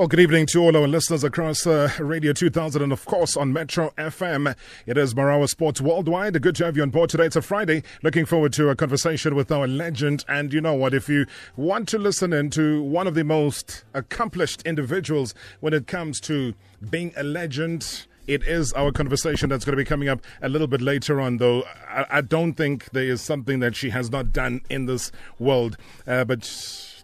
[0.00, 3.52] Well, good evening to all our listeners across uh, Radio 2000 and, of course, on
[3.52, 4.56] Metro FM.
[4.86, 6.40] It is Marawa Sports Worldwide.
[6.40, 7.26] Good to have you on board today.
[7.26, 7.82] It's a Friday.
[8.02, 10.24] Looking forward to a conversation with our legend.
[10.26, 10.94] And you know what?
[10.94, 15.86] If you want to listen in to one of the most accomplished individuals when it
[15.86, 16.54] comes to
[16.88, 20.66] being a legend, it is our conversation that's going to be coming up a little
[20.66, 21.62] bit later on, though.
[21.86, 25.76] I, I don't think there is something that she has not done in this world.
[26.06, 26.40] Uh, but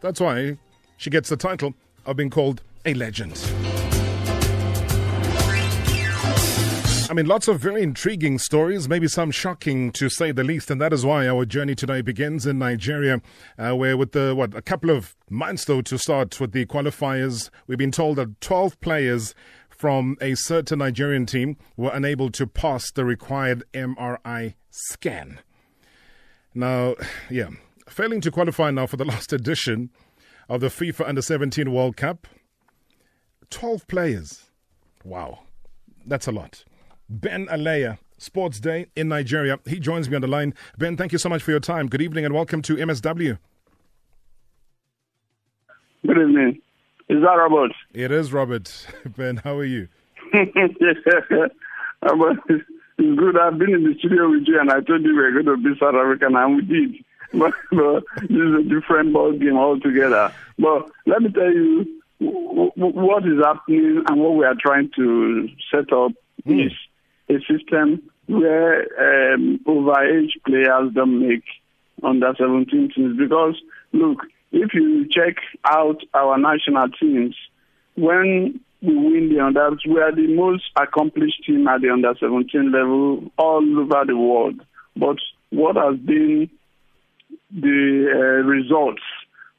[0.00, 0.56] that's why
[0.96, 1.74] she gets the title
[2.06, 3.34] of being called a legend.
[7.08, 10.80] I mean, lots of very intriguing stories, maybe some shocking to say the least, and
[10.80, 13.20] that is why our journey today begins in Nigeria,
[13.58, 17.48] uh, where with the what a couple of months though to start with the qualifiers,
[17.66, 19.34] we've been told that 12 players
[19.68, 25.40] from a certain Nigerian team were unable to pass the required MRI scan.
[26.54, 26.96] Now,
[27.30, 27.50] yeah,
[27.88, 29.90] failing to qualify now for the last edition
[30.48, 32.26] of the FIFA Under 17 World Cup,
[33.50, 34.44] 12 players.
[35.04, 35.40] Wow,
[36.06, 36.64] that's a lot.
[37.08, 39.58] Ben Alaiya, Sports Day in Nigeria.
[39.66, 40.54] He joins me on the line.
[40.78, 41.88] Ben, thank you so much for your time.
[41.88, 43.38] Good evening and welcome to MSW.
[46.06, 46.60] Good evening.
[47.08, 47.72] Is that Robert?
[47.94, 48.86] It is Robert.
[49.16, 49.88] Ben, how are you?
[50.32, 51.52] Robert,
[52.48, 53.38] it's good.
[53.38, 55.56] I've been in the studio with you and I told you we were going to
[55.56, 56.96] be South African and we did.
[57.32, 60.32] But, but this is a different ball game altogether.
[60.60, 65.92] But let me tell you what is happening and what we are trying to set
[65.92, 66.12] up
[66.46, 66.66] mm.
[66.66, 66.72] is
[67.28, 71.44] a system where um, overage players don't make
[72.02, 73.18] under 17 teams.
[73.18, 73.60] Because,
[73.92, 74.20] look,
[74.52, 77.36] if you check out our national teams,
[77.94, 82.72] when we win the under, we are the most accomplished team at the under 17
[82.72, 84.60] level all over the world.
[84.96, 85.16] But
[85.50, 86.50] what has been
[87.50, 89.02] the uh, results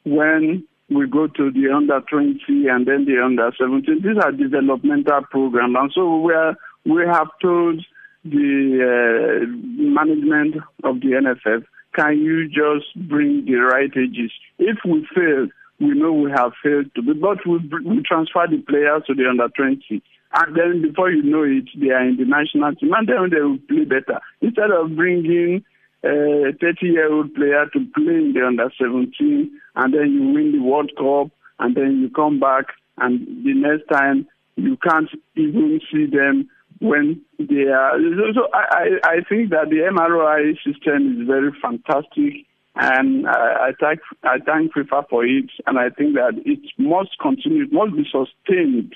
[0.04, 4.02] when we go to the under 20 and then the under 17.
[4.02, 5.76] These are developmental programs.
[5.78, 7.84] And so we, are, we have told
[8.24, 11.66] the uh, management of the NFF,
[11.96, 14.32] can you just bring the right ages?
[14.60, 15.48] If we fail,
[15.80, 19.28] we know we have failed to be, but we, we transfer the players to the
[19.30, 20.02] under 20.
[20.34, 23.42] And then before you know it, they are in the national team, and then they
[23.42, 24.20] will play better.
[24.42, 25.64] Instead of bringing
[26.08, 30.30] Eh, a 30 year old player to play in the under 17 and then you
[30.30, 34.26] win the World Cup and then you come back and the next time
[34.56, 38.00] you can't even see them when they are.
[38.34, 42.46] So I, I think that the MRI system is very fantastic
[42.76, 47.20] and I, I thank I thank FIFA for it and I think that it must
[47.20, 48.94] continue, it must be sustained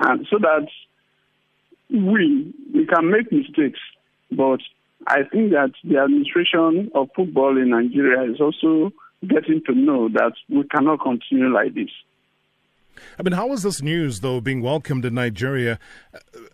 [0.00, 0.68] and so that
[1.88, 3.80] we we can make mistakes
[4.30, 4.60] but
[5.06, 8.92] I think that the administration of football in Nigeria is also
[9.26, 11.90] getting to know that we cannot continue like this.
[13.18, 15.78] I mean, how is this news, though, being welcomed in Nigeria?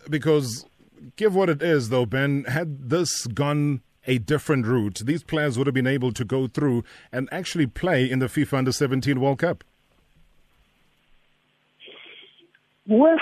[0.08, 0.66] Because,
[1.16, 5.66] give what it is, though, Ben, had this gone a different route, these players would
[5.66, 6.82] have been able to go through
[7.12, 9.62] and actually play in the FIFA Under 17 World Cup.
[12.86, 13.18] Well,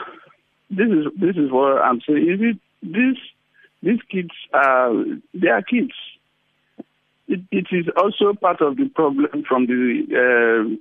[0.70, 2.30] this is this is what I'm saying.
[2.30, 3.16] Is it this
[3.82, 4.92] these kids are
[5.34, 5.92] they are kids.
[7.28, 10.76] It, it is also part of the problem from the uh,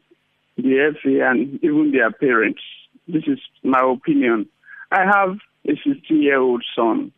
[0.58, 2.62] the FA and even their parents.
[3.08, 4.48] This is my opinion.
[4.92, 7.12] I have a 16 year old son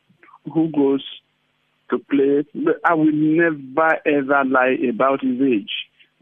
[0.53, 1.03] who goes
[1.89, 5.71] to play, but I will never ever lie about his age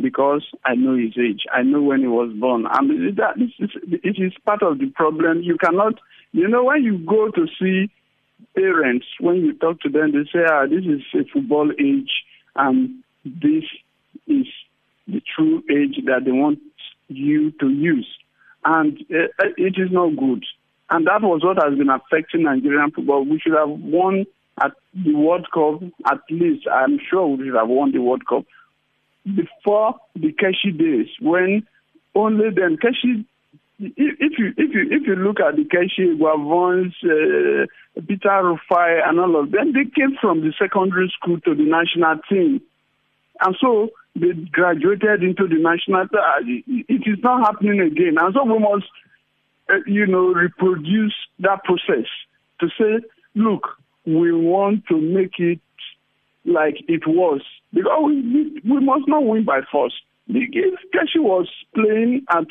[0.02, 1.44] because I know his age.
[1.54, 2.66] I know when he was born.
[2.68, 5.42] I mean, that is, it is part of the problem.
[5.42, 5.96] You cannot,
[6.34, 7.90] you know, when you go to see
[8.56, 12.12] parents, when you talk to them, they say, ah, this is a football age
[12.56, 13.63] and this
[14.28, 14.47] is
[15.07, 16.59] the true age that they want
[17.07, 18.07] you to use.
[18.63, 20.44] And uh, it is not good.
[20.90, 23.25] And that was what has been affecting Nigerian football.
[23.25, 24.25] We should have won
[24.63, 28.45] at the World Cup, at least, I'm sure we should have won the World Cup
[29.25, 31.68] before the Keshi days, when
[32.13, 33.25] only then Keshi
[33.80, 37.66] if you if you if you look at the Keshi Guavons, uh,
[38.07, 42.18] Peter Rufai, and all of them, they came from the secondary school to the national
[42.30, 42.62] team,
[43.42, 46.07] and so they graduated into the national.
[46.45, 48.86] It is not happening again, and so we must,
[49.69, 52.07] uh, you know, reproduce that process
[52.62, 53.06] to say,
[53.36, 53.68] look,
[54.06, 55.60] we want to make it
[56.45, 57.42] like it was
[57.74, 59.94] because we, we must not win by force.
[60.27, 62.45] If Keshi was playing at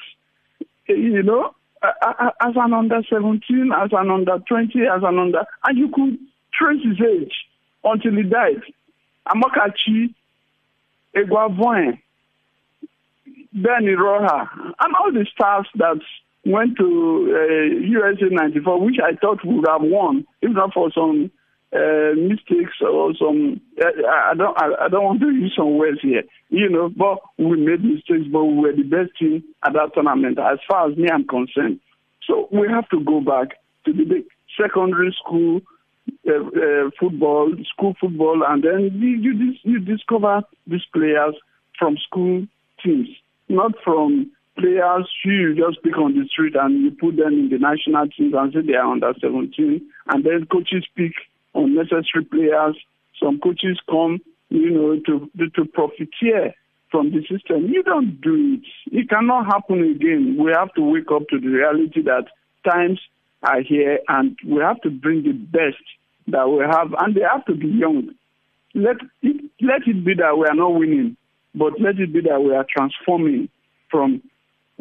[0.88, 5.88] you know, as an under 17, as an under 20, as an under, and you
[5.88, 6.18] could
[6.52, 7.32] trace his age
[7.82, 8.62] until he died.
[9.28, 10.14] Amokachi,
[11.16, 11.98] Eguavoen,
[13.52, 14.48] Ben Iroha,
[14.80, 16.00] and all the stars that
[16.44, 21.30] went to uh, USA 94, which I thought would have won, if not for some
[21.74, 23.60] uh, mistakes or some.
[23.80, 24.56] Uh, I don't.
[24.56, 26.88] I, I, don't want to use some words here, you know.
[26.88, 30.88] But we made mistakes, but we were the best team at that tournament, as far
[30.88, 31.80] as me I'm concerned.
[32.28, 34.24] So we have to go back to the
[34.56, 35.62] secondary school
[36.28, 41.34] uh, uh, football, school football, and then you you, discover these players
[41.78, 42.46] from school
[42.84, 43.08] teams,
[43.48, 47.58] not from players you just pick on the street and you put them in the
[47.58, 51.12] national teams and say they are under 17, and then coaches pick
[51.54, 52.76] unnecessary players.
[53.22, 56.54] Some coaches come, you know, to to profiteer
[56.90, 57.66] from the system.
[57.66, 58.96] You don't do it.
[58.96, 60.36] It cannot happen again.
[60.38, 62.26] We have to wake up to the reality that
[62.64, 63.00] times
[63.42, 65.82] are here and we have to bring the best
[66.28, 68.10] that we have, and they have to be young.
[68.74, 71.16] Let it, let it be that we are not winning,
[71.54, 73.48] but let it be that we are transforming
[73.90, 74.22] from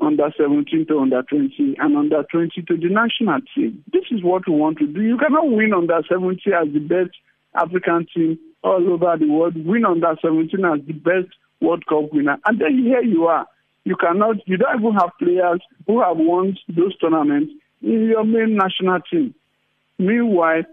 [0.04, 3.84] under 17 to under 20 and under 20 to the national team.
[3.92, 5.02] This is what we want to do.
[5.02, 7.16] You cannot win under 17 as the best
[7.56, 12.38] African team all over the world, win under 17 as the best World Cup winner,
[12.46, 13.48] and then here you are.
[13.86, 17.52] You cannot, you don't even have players who have won those tournaments
[17.82, 19.34] in your main national team.
[19.98, 20.64] Meanwhile,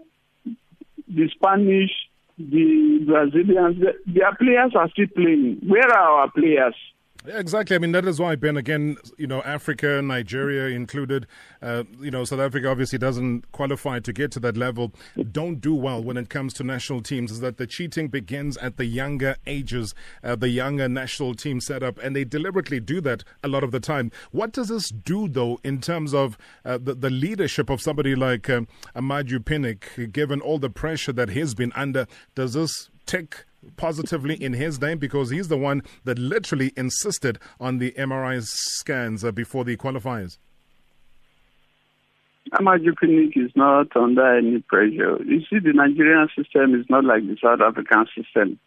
[1.07, 1.91] the Spanish,
[2.37, 5.61] the Brazilians, their players are still playing.
[5.67, 6.75] Where are our players?
[7.25, 7.75] Yeah, exactly.
[7.75, 11.27] I mean, that is why, Ben, again, you know, Africa, Nigeria included,
[11.61, 14.91] uh, you know, South Africa obviously doesn't qualify to get to that level,
[15.31, 18.77] don't do well when it comes to national teams, is that the cheating begins at
[18.77, 23.47] the younger ages, uh, the younger national team setup, and they deliberately do that a
[23.47, 24.11] lot of the time.
[24.31, 28.49] What does this do, though, in terms of uh, the, the, leadership of somebody like
[28.49, 32.07] um, Amaju Pinnick, given all the pressure that he's been under?
[32.33, 33.45] Does this tick
[33.77, 39.23] positively in his name because he's the one that literally insisted on the MRI scans
[39.23, 40.37] uh, before the qualifiers.
[42.53, 45.23] Amaju Pinnick is not under any pressure.
[45.23, 48.59] You see, the Nigerian system is not like the South African system.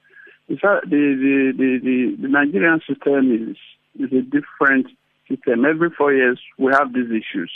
[0.48, 3.56] The, the, the, the, the Nigerian system is,
[4.00, 4.86] is a different
[5.28, 5.64] system.
[5.64, 7.50] Every four years, we have these issues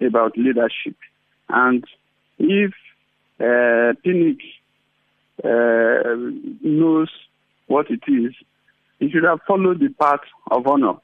[0.00, 0.96] about leadership.
[1.48, 1.84] And
[2.38, 2.72] if
[3.38, 4.40] uh, Pinnick
[5.44, 6.14] uh,
[6.62, 7.08] knows
[7.66, 8.34] what it is,
[8.98, 10.20] he should have followed the path
[10.50, 10.94] of honor.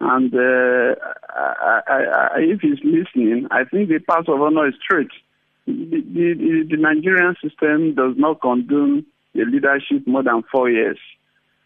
[0.00, 0.94] And uh,
[1.30, 1.92] I, I,
[2.34, 5.10] I, if he's listening, I think the path of honor is straight.
[5.66, 10.98] The, the, the, Nigerian system does not condone the leadership more than four years,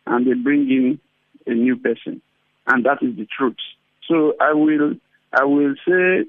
[0.07, 1.01] and they bring in
[1.47, 2.23] a new person,
[2.69, 3.57] and that is the truth.
[4.07, 4.95] So I will,
[5.33, 6.25] I will say,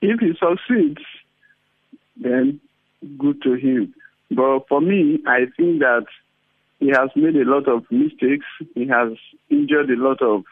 [0.00, 1.02] if he succeeds,
[2.16, 2.60] then
[3.18, 3.94] good to him.
[4.34, 6.06] But for me, I think that
[6.80, 8.46] he has made a lot of mistakes.
[8.74, 9.12] He has
[9.50, 10.44] injured a lot of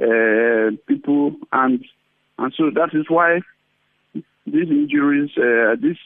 [0.00, 1.84] uh, people, and
[2.38, 3.40] and so that is why
[4.14, 5.98] these injuries, uh, these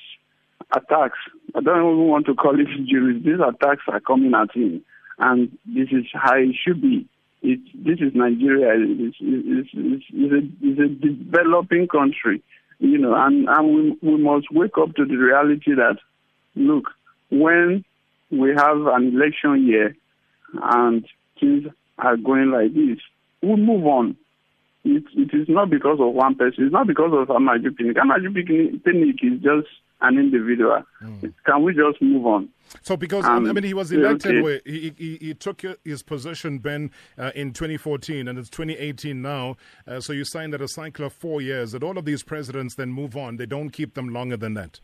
[0.73, 1.19] attacks,
[1.55, 3.23] I don't even want to call it injuries.
[3.25, 4.83] These attacks are coming at him,
[5.19, 7.07] and this is how it should be.
[7.43, 8.75] It, this is Nigeria.
[8.77, 12.43] It's, it's, it's, a, it's a developing country,
[12.79, 15.97] you know, and, and we, we must wake up to the reality that,
[16.55, 16.91] look,
[17.31, 17.85] when
[18.31, 19.97] we have an election year
[20.63, 21.07] and
[21.39, 21.67] things
[21.99, 22.99] are going like this,
[23.43, 24.17] we move on.
[24.85, 26.65] It, it is not because of one person.
[26.65, 27.97] It's not because of Amaju Pinnick.
[27.97, 28.35] Amaju
[28.83, 29.69] Pinnick is just
[30.01, 30.83] an individual.
[31.03, 31.35] Mm.
[31.45, 32.49] Can we just move on?
[32.83, 34.61] So, because um, I mean, he was elected, okay.
[34.65, 39.57] he, he, he took his position, Ben, uh, in 2014, and it's 2018 now.
[39.87, 41.73] Uh, so, you signed that a cycle of four years.
[41.73, 44.81] That all of these presidents then move on; they don't keep them longer than that.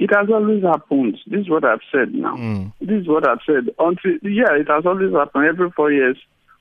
[0.00, 1.18] It has always happened.
[1.26, 2.34] This is what I've said now.
[2.34, 2.72] Mm.
[2.80, 3.68] This is what I've said.
[3.78, 5.44] Until yeah, it has always happened.
[5.44, 6.16] Every four years,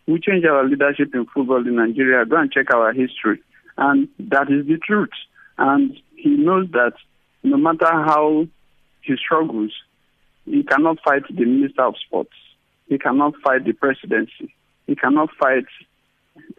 [0.08, 2.26] we change our leadership in football in Nigeria.
[2.26, 3.42] Go and check our history,
[3.78, 5.16] and that is the truth.
[5.58, 6.94] And he knows that
[7.42, 8.46] no matter how
[9.04, 9.72] he struggles,
[10.44, 12.36] he cannot fight the minister of sports.
[12.88, 14.54] He cannot fight the presidency.
[14.86, 15.66] He cannot fight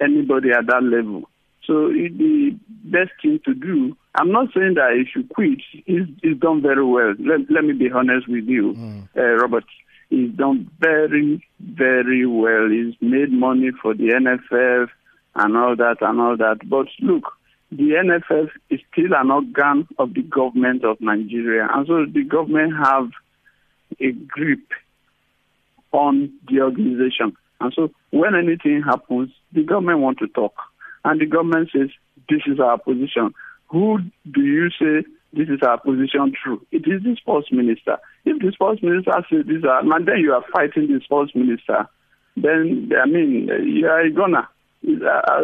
[0.01, 1.29] anybody at that level.
[1.71, 5.61] So the best thing to do, I'm not saying that he should quit.
[5.87, 7.15] He's, he's done very well.
[7.21, 9.09] Let, let me be honest with you, mm.
[9.17, 9.63] uh, Robert.
[10.09, 12.69] He's done very, very well.
[12.69, 14.89] He's made money for the NFF
[15.37, 16.69] and all that and all that.
[16.69, 17.35] But look,
[17.71, 21.69] the NFF is still an organ of the government of Nigeria.
[21.73, 23.11] And so the government have
[24.01, 24.67] a grip
[25.93, 27.37] on the organization.
[27.61, 30.55] And so when anything happens, the government want to talk
[31.05, 31.91] and the government says
[32.29, 33.35] this is our position.
[33.69, 33.99] Who
[34.31, 36.65] do you say this is our position true?
[36.73, 37.99] It is the sports minister.
[38.25, 41.89] If the sports minister says this, and then you are fighting the sports minister,
[42.37, 44.49] then I mean you are a gunner.
[44.87, 45.43] uh,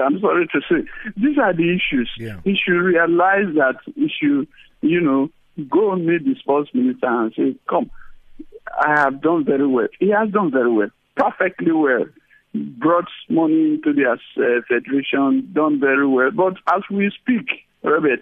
[0.04, 2.10] I'm sorry to say, these are the issues.
[2.18, 2.40] Yeah.
[2.44, 4.48] He should realize that he should,
[4.80, 5.30] you know,
[5.70, 7.90] go and meet the sports minister and say, come,
[8.78, 9.88] I have done very well.
[9.98, 12.04] He has done very well, perfectly well.
[12.54, 16.30] Brought money into the uh, federation, done very well.
[16.30, 17.46] But as we speak,
[17.82, 18.20] Robert,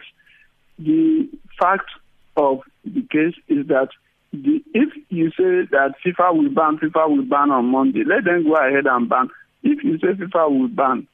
[0.78, 1.28] the
[1.60, 1.90] fact
[2.36, 3.88] of the case is that
[4.32, 8.44] the, if you say that FIFA will ban, FIFA will ban on Monday, let them
[8.44, 9.28] go ahead and ban.
[9.64, 11.08] If you say FIFA will ban,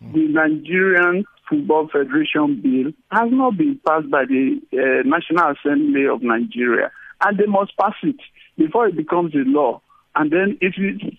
[0.00, 6.22] the Nigerian Football Federation bill has not been passed by the uh, National Assembly of
[6.22, 6.90] Nigeria,
[7.22, 8.16] and they must pass it
[8.58, 9.80] before it becomes a law.
[10.16, 10.74] And then, if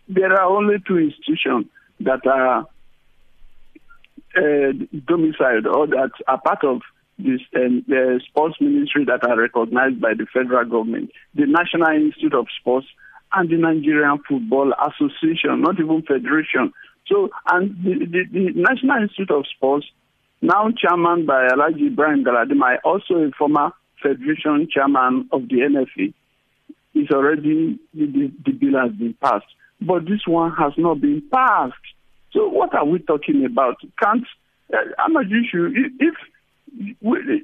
[0.07, 1.65] there are only two institutions
[1.99, 2.67] that are
[4.37, 4.71] uh,
[5.05, 6.81] domiciled or that are part of
[7.17, 12.33] this um, the sports ministry that are recognized by the federal government, the National Institute
[12.33, 12.87] of Sports
[13.33, 16.73] and the Nigerian Football Association, not even federation.
[17.07, 19.85] So, and the, the, the National Institute of Sports,
[20.41, 23.71] now chairman by Alhaji Ibrahim Galadima, also a former
[24.01, 26.13] federation chairman of the NFA,
[26.95, 29.45] is already, the, the bill has been passed.
[29.81, 31.73] But this one has not been passed.
[32.31, 33.75] So what are we talking about?
[34.01, 34.25] Can't,
[34.73, 36.15] uh, Ahmad Yusuf, if, if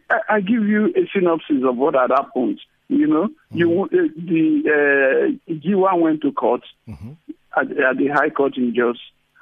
[0.10, 2.60] I, I give you a synopsis of what had happened.
[2.88, 3.58] You know, mm-hmm.
[3.58, 7.12] you uh, the uh, Giwa went to court mm-hmm.
[7.56, 8.98] at, at, the High Court in Jos,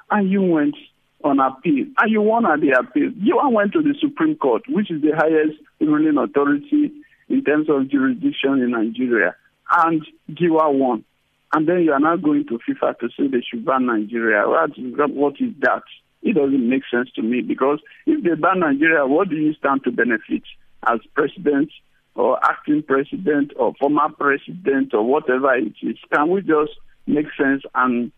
[0.08, 0.76] and you went
[1.24, 3.10] on appeal, and you won at the appeal.
[3.10, 6.92] Giwa went to the Supreme Court, which is the highest ruling authority
[7.28, 9.34] in terms of jurisdiction in Nigeria,
[9.72, 11.04] and Giwa won.
[11.52, 14.48] And then you are now going to FIFA to say they should ban Nigeria.
[14.48, 15.82] What is, what is that?
[16.22, 19.82] It doesn't make sense to me because if they ban Nigeria, what do you stand
[19.84, 20.42] to benefit
[20.86, 21.70] as president
[22.14, 25.96] or acting president or former president or whatever it is?
[26.12, 26.72] Can we just
[27.06, 28.12] make sense and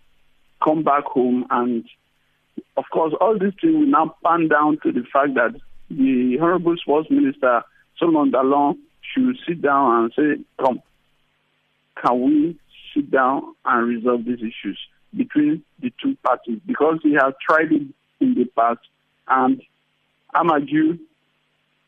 [0.63, 1.47] come back home?
[1.51, 1.85] And
[2.77, 5.59] of course, all these things will now pan down to the fact that
[5.91, 7.63] the Honorable Sports Minister,
[7.99, 8.79] Solomon Dalung,
[9.15, 10.83] should sit down and say, come,
[12.05, 12.59] can we
[12.95, 14.79] sit down and resolve these issues
[15.17, 16.61] between the two parties?
[16.67, 17.83] Because we have tried it
[18.21, 18.81] in the past
[19.29, 19.63] and
[20.35, 20.99] Amaju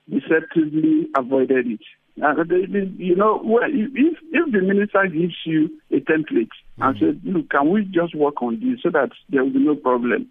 [0.09, 1.81] deceptively avoided it.
[2.23, 6.83] Uh, they, they, you know, well, if if the minister gives you a template mm-hmm.
[6.83, 9.75] and says, "Look, can we just work on this so that there will be no
[9.75, 10.31] problem?"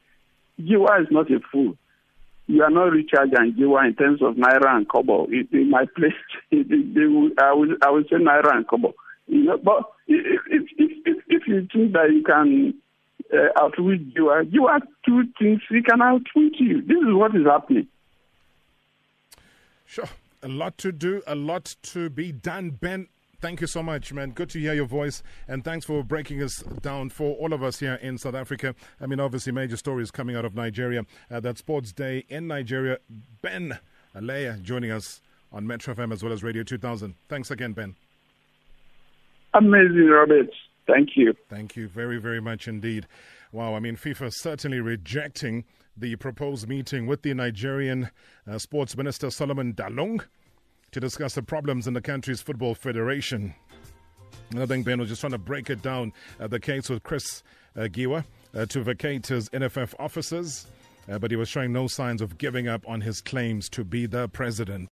[0.62, 1.76] Giwa is not a fool.
[2.48, 5.26] You are not Richard and Giwa in terms of naira and kobo.
[5.26, 6.14] In my place,
[6.52, 8.94] they, they will, I will I will say naira and kobo.
[9.28, 10.64] You know, but if if
[11.06, 12.74] if, if you think that you can
[13.34, 16.82] uh, outwit you Giwa two things he can outwit you.
[16.82, 17.88] This is what is happening.
[19.86, 20.10] Sure.
[20.42, 22.72] A lot to do, a lot to be done.
[22.72, 23.08] Ben,
[23.40, 24.32] thank you so much, man.
[24.32, 25.24] Good to hear your voice.
[25.48, 28.76] And thanks for breaking us down for all of us here in South Africa.
[29.00, 31.06] I mean, obviously, major stories coming out of Nigeria.
[31.32, 32.98] Uh, that Sports Day in Nigeria.
[33.42, 33.80] Ben
[34.16, 37.16] Alaiya joining us on Metro FM as well as Radio 2000.
[37.30, 37.96] Thanks again, Ben.
[39.54, 40.50] Amazing, Robert.
[40.88, 41.34] Thank you.
[41.50, 43.08] Thank you very, very much indeed.
[43.52, 45.64] Wow, I mean, FIFA certainly rejecting
[45.96, 48.10] the proposed meeting with the Nigerian
[48.48, 50.26] uh, Sports Minister Solomon Dalung
[50.92, 53.54] to discuss the problems in the country's football federation.
[54.58, 57.44] I think Ben was just trying to break it down uh, the case with Chris
[57.76, 58.24] uh, Giwa
[58.56, 60.68] uh, to vacate his NFF offices,
[61.10, 64.06] uh, but he was showing no signs of giving up on his claims to be
[64.06, 64.90] the president.